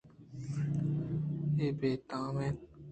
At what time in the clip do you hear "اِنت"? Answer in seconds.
2.41-2.59